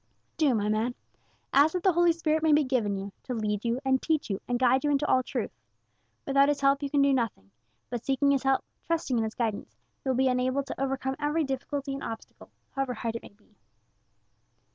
"Do, 0.35 0.55
my 0.55 0.67
man. 0.67 0.95
Ask 1.53 1.73
that 1.73 1.83
the 1.83 1.93
Holy 1.93 2.11
Spirit 2.11 2.41
may 2.41 2.51
be 2.53 2.63
given 2.63 2.97
you, 2.97 3.11
to 3.21 3.35
lead 3.35 3.63
you, 3.63 3.79
and 3.85 4.01
teach 4.01 4.31
you, 4.31 4.39
and 4.47 4.57
guide 4.57 4.83
you 4.83 4.89
into 4.89 5.05
all 5.05 5.21
truth. 5.21 5.51
Without 6.25 6.49
His 6.49 6.61
help 6.61 6.81
you 6.81 6.89
can 6.89 7.03
do 7.03 7.13
nothing; 7.13 7.51
but, 7.91 8.03
seeking 8.03 8.31
His 8.31 8.41
help, 8.41 8.65
trusting 8.81 9.19
in 9.19 9.23
his 9.23 9.35
guidance, 9.35 9.77
you 10.03 10.09
will 10.09 10.17
be 10.17 10.27
enabled 10.27 10.65
to 10.65 10.81
overcome 10.81 11.15
every 11.19 11.43
difficulty 11.43 11.93
and 11.93 12.03
obstacle, 12.03 12.49
however 12.71 12.95
hard 12.95 13.15
it 13.17 13.21
may 13.21 13.29
be." 13.33 13.53